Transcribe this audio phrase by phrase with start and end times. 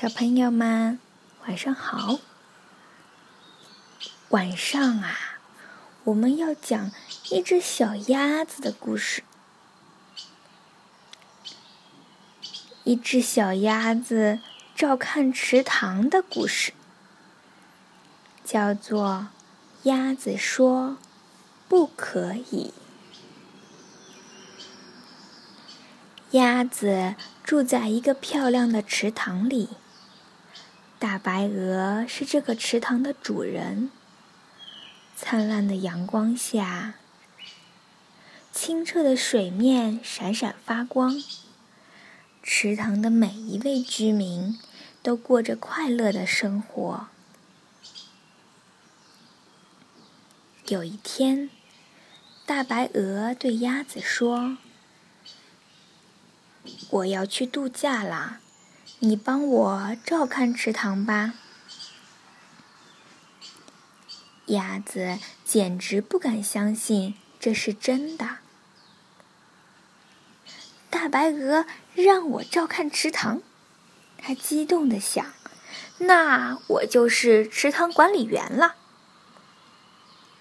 [0.00, 0.98] 小朋友们，
[1.46, 2.20] 晚上好。
[4.30, 5.38] 晚上啊，
[6.04, 6.90] 我们要讲
[7.28, 9.22] 一只小鸭子的故事。
[12.84, 14.40] 一只小鸭子
[14.74, 16.72] 照看池塘的故事，
[18.42, 19.28] 叫做
[19.90, 20.96] 《鸭子说
[21.68, 22.72] 不可以》。
[26.30, 29.68] 鸭子住在一个漂亮的池塘里。
[31.00, 33.90] 大白鹅是这个池塘的主人。
[35.16, 36.92] 灿烂的阳光下，
[38.52, 41.14] 清澈的水面闪闪发光。
[42.42, 44.58] 池塘的每一位居民
[45.02, 47.08] 都过着快乐的生活。
[50.66, 51.48] 有一天，
[52.44, 54.58] 大白鹅对鸭子说
[56.90, 58.40] ：“我要去度假啦。”
[59.02, 61.32] 你帮我照看池塘吧。
[64.46, 68.36] 鸭子简直不敢相信这是真的。
[70.90, 73.40] 大白鹅让我照看池塘，
[74.18, 75.32] 它激动的想
[75.96, 78.74] ：“那我就是池塘管理员了。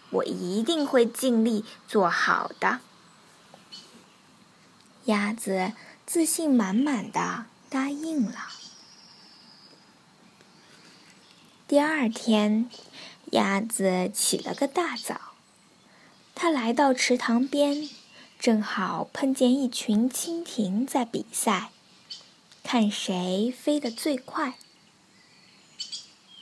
[0.09, 2.81] 我一定会尽力做好的。”
[5.05, 5.71] 鸭子
[6.05, 7.45] 自信满满的。
[7.71, 8.49] 答应了。
[11.69, 12.67] 第二天，
[13.29, 15.35] 鸭子起了个大早，
[16.33, 17.87] 它来到池塘边，
[18.39, 21.69] 正好碰见一群蜻蜓在比赛，
[22.63, 24.55] 看谁飞得最快。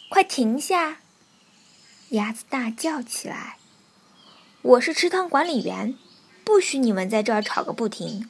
[0.08, 1.00] 快停下！
[2.12, 3.58] 鸭子大叫起来
[4.64, 5.97] ：“我是池塘管理员，
[6.45, 8.30] 不许你们在这儿吵个不停。”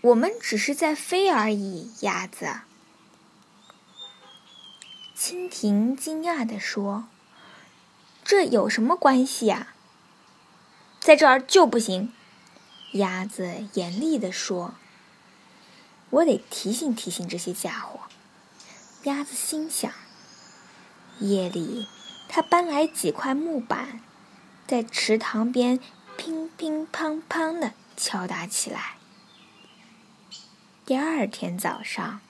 [0.00, 2.60] 我们只是在飞而已，鸭子。
[5.24, 7.04] 蜻蜓惊讶地说
[8.26, 9.68] ：“这有什么关系呀？”
[10.98, 12.12] 在这儿就不行，
[12.94, 14.74] 鸭子严厉地说
[16.10, 18.00] ：“我得提醒提醒这些家伙。”
[19.04, 19.92] 鸭子心想。
[21.20, 21.86] 夜里，
[22.28, 24.00] 他搬来几块木板，
[24.66, 25.78] 在池塘边
[26.16, 28.96] 乒乒乓乓的敲打起来。
[30.84, 32.20] 第二天早上，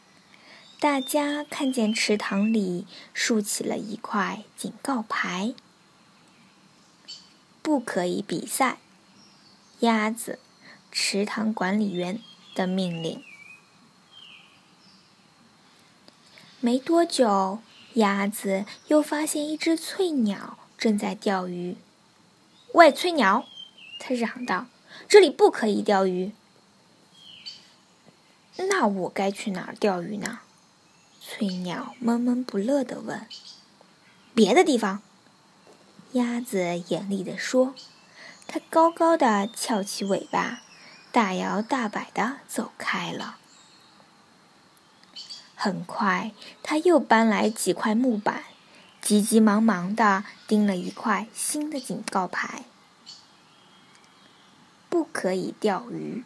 [0.83, 5.55] 大家看见池塘里竖起了一块警告牌
[7.63, 8.79] ：“不可以比赛。”
[9.79, 10.41] 鸭子，
[10.91, 12.19] 池塘管理员
[12.57, 13.23] 的命令。
[16.59, 17.61] 没多久，
[17.95, 21.77] 鸭子又发现一只翠鸟正在钓鱼。
[22.75, 23.47] “喂，翠鸟！”
[24.01, 24.67] 它嚷道
[25.09, 26.33] ，“这里不可以钓鱼。”
[28.59, 30.41] 那我该去哪儿钓鱼呢？
[31.25, 33.27] 翠鸟闷闷不乐地问。
[34.35, 35.01] “别的地方。”
[36.13, 37.75] 鸭子严厉地说。
[38.49, 40.61] 它高高的翘起尾巴，
[41.11, 43.39] 大摇大摆地走开了。
[45.55, 48.45] 很快，它又搬来几块木板，
[49.01, 52.65] 急急忙忙地钉了一块新的警告牌
[54.91, 56.25] ：“不可以钓鱼。”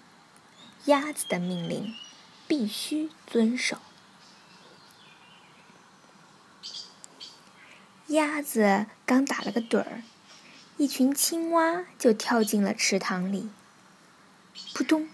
[0.87, 1.95] 鸭子的命令。
[2.49, 3.78] 必须遵守。
[8.09, 10.03] 鸭子刚打了个盹儿，
[10.77, 13.50] 一群青蛙就跳进了池塘里。
[14.75, 15.09] 扑通，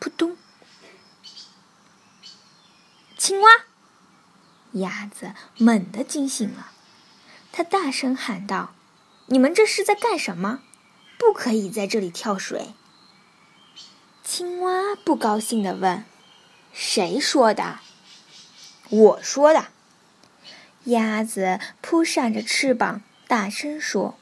[0.00, 0.36] 扑通！
[3.16, 3.48] 青蛙，
[4.72, 6.72] 鸭子猛地惊醒了，
[7.52, 8.74] 它大声喊道
[9.26, 10.62] ：“你们这是在干什么？
[11.16, 12.74] 不可以在这里跳水！”
[14.24, 16.04] 青蛙不高兴地问。
[16.72, 17.78] 谁说的？
[18.90, 19.68] 我说的。
[20.84, 24.18] 鸭子扑扇着翅膀，大声说：“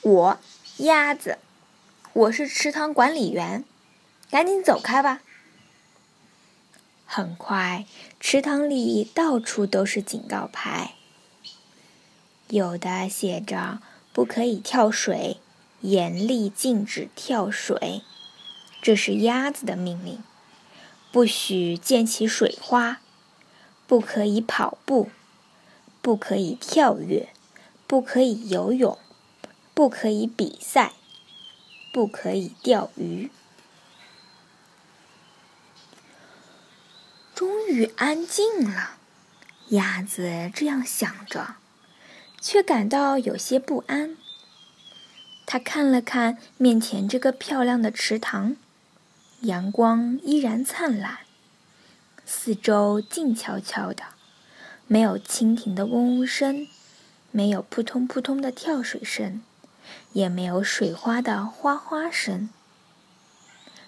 [0.00, 0.38] 我，
[0.78, 1.36] 鸭子，
[2.14, 3.62] 我是池塘管理员，
[4.30, 5.20] 赶紧走开吧。”
[7.04, 7.84] 很快，
[8.18, 10.94] 池塘里到处都是警告牌，
[12.48, 13.80] 有的写着
[14.14, 15.36] “不可以跳水，
[15.82, 18.00] 严厉禁止跳水”，
[18.80, 20.22] 这是鸭子的命令。
[21.12, 23.00] 不许溅起水花，
[23.86, 25.10] 不可以跑步，
[26.06, 27.30] 不可以跳跃，
[27.88, 28.96] 不可以游泳，
[29.74, 30.92] 不可以比赛，
[31.92, 33.28] 不可以钓鱼。
[37.34, 38.98] 终于安静了，
[39.70, 41.56] 鸭子这样想着，
[42.40, 44.16] 却感到有些不安。
[45.44, 48.54] 他看了看面前这个漂亮的池塘。
[49.40, 51.18] 阳光依然灿烂，
[52.24, 54.04] 四周静悄悄的，
[54.88, 56.68] 没有蜻蜓的嗡嗡声，
[57.32, 59.42] 没有扑通扑通的跳水声，
[60.12, 62.50] 也没有水花的哗哗声，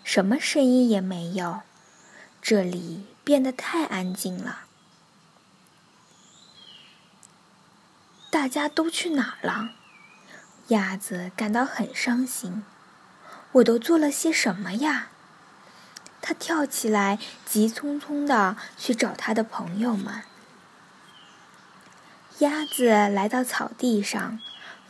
[0.02, 1.60] 什么声音也没有。
[2.42, 4.62] 这里变得太安静了。
[8.30, 9.70] 大家都去哪儿了？
[10.68, 12.64] 鸭子感到很伤心。
[13.52, 15.08] 我都做了些什么呀？
[16.20, 20.24] 他跳起来，急匆匆的去找他的朋友们。
[22.38, 24.38] 鸭子来到草地上，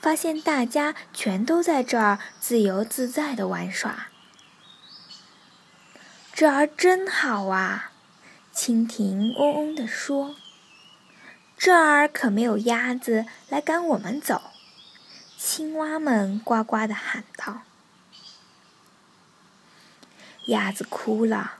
[0.00, 4.09] 发现大家全都在这儿自由自在的玩耍。
[6.35, 7.93] 这儿真好啊！
[8.55, 10.37] 蜻蜓嗡嗡地说
[11.56, 14.43] ：“这儿可没有鸭子来赶我们走。”
[15.39, 17.62] 青蛙们呱呱地喊道。
[20.47, 21.55] 鸭子哭了，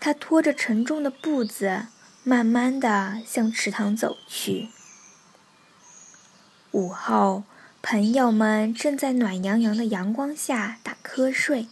[0.00, 1.86] 它拖着沉重的步子，
[2.22, 4.70] 慢慢地向池塘走去。
[6.76, 7.44] 午后，
[7.80, 11.68] 朋友们正在暖洋洋的阳光下打瞌睡，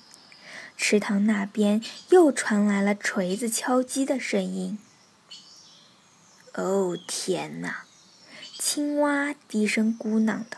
[0.78, 4.78] 池塘那边又传来了锤子敲击的声音。
[6.54, 7.84] 哦，天哪！
[8.58, 10.56] 青蛙低声咕囔道：“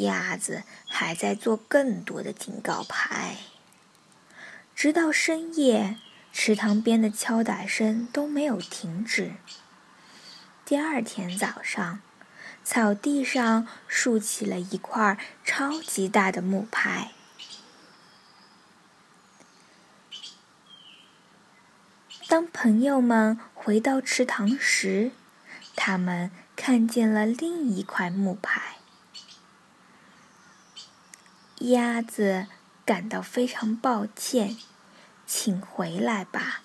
[0.00, 3.36] 鸭子还在做更多的警告牌。”
[4.74, 5.98] 直到深夜，
[6.32, 9.32] 池塘边的敲打声都没有停止。
[10.64, 12.00] 第二天早上，
[12.70, 17.12] 草地上竖起了一块超级大的木牌。
[22.28, 25.12] 当朋友们回到池塘时，
[25.74, 28.76] 他们看见了另一块木牌。
[31.60, 32.48] 鸭子。
[32.84, 34.56] 感到非常抱歉，
[35.26, 36.62] 请回来吧。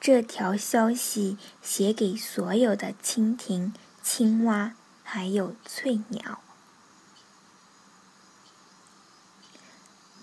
[0.00, 3.72] 这条消息写给所有的蜻蜓、
[4.02, 4.74] 青蛙，
[5.06, 6.40] 还有翠鸟。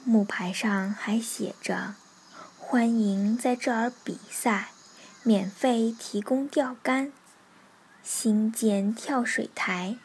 [0.03, 1.95] 木牌上还写着
[2.59, 4.71] ：“欢迎在这儿比赛，
[5.23, 7.13] 免费提供钓竿，
[8.03, 9.97] 新建跳水台，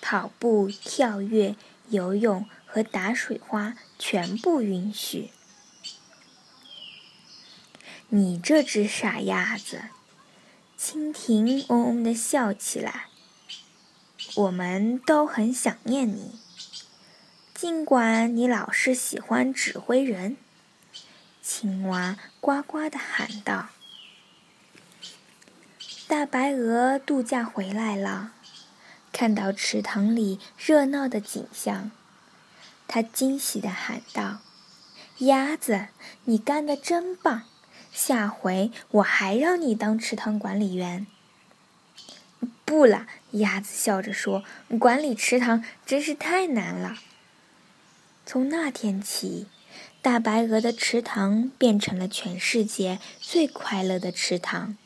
[0.00, 1.56] 跑步、跳跃、
[1.88, 5.32] 游泳。”和打水花全部允许。
[8.10, 9.86] 你这只傻鸭子！
[10.78, 13.09] 蜻蜓嗡嗡地笑起来。
[14.36, 16.38] 我们都很想念你，
[17.52, 20.36] 尽管你老是喜欢指挥人。
[21.42, 23.70] 青蛙呱呱地喊道
[26.06, 28.32] ：“大白鹅度假回来了，
[29.12, 31.90] 看到池塘里热闹的景象。”
[32.86, 34.38] 他惊喜地喊道
[35.18, 35.88] ：“鸭子，
[36.24, 37.42] 你干得真棒！
[37.92, 41.06] 下回我还让你当池塘管理员。
[42.64, 44.44] ”“不了。”鸭子笑着说
[44.80, 46.98] ，“管理池塘真是太难了。”
[48.26, 49.46] 从那天起，
[50.02, 54.76] 大白鹅的池塘变成了全世界最快乐的池塘。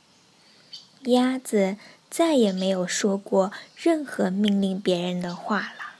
[1.05, 1.77] 鸭子
[2.09, 5.95] 再也没有说过任何命令别人的话了。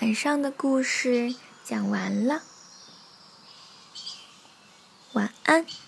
[0.00, 1.34] 晚上的故事
[1.64, 2.42] 讲完了，
[5.48, 5.87] 安。